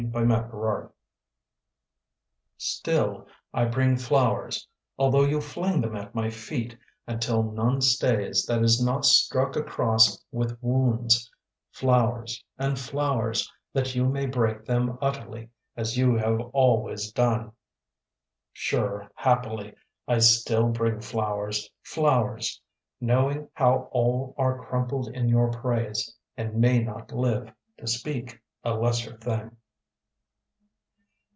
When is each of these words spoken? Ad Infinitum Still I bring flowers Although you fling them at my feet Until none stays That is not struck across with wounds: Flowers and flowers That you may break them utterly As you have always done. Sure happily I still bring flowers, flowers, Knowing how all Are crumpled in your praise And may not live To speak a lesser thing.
Ad 0.13 0.23
Infinitum 0.23 0.89
Still 2.57 3.27
I 3.53 3.65
bring 3.65 3.95
flowers 3.95 4.67
Although 4.97 5.23
you 5.25 5.39
fling 5.39 5.79
them 5.79 5.95
at 5.95 6.15
my 6.15 6.29
feet 6.29 6.75
Until 7.07 7.43
none 7.43 7.79
stays 7.81 8.43
That 8.45 8.61
is 8.63 8.83
not 8.83 9.05
struck 9.05 9.55
across 9.55 10.21
with 10.31 10.57
wounds: 10.61 11.31
Flowers 11.71 12.43
and 12.57 12.77
flowers 12.79 13.49
That 13.73 13.95
you 13.95 14.05
may 14.05 14.25
break 14.25 14.65
them 14.65 14.97
utterly 15.01 15.49
As 15.77 15.95
you 15.97 16.15
have 16.17 16.41
always 16.51 17.11
done. 17.13 17.53
Sure 18.51 19.09
happily 19.15 19.75
I 20.09 20.17
still 20.17 20.69
bring 20.69 20.99
flowers, 20.99 21.69
flowers, 21.83 22.59
Knowing 22.99 23.47
how 23.53 23.87
all 23.91 24.35
Are 24.37 24.65
crumpled 24.65 25.07
in 25.09 25.29
your 25.29 25.51
praise 25.51 26.13
And 26.35 26.55
may 26.55 26.79
not 26.83 27.13
live 27.13 27.53
To 27.77 27.87
speak 27.87 28.41
a 28.65 28.73
lesser 28.73 29.15
thing. 29.17 29.55